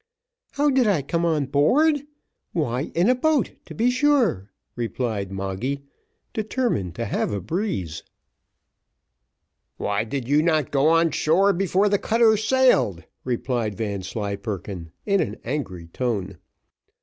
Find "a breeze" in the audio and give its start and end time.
7.31-8.01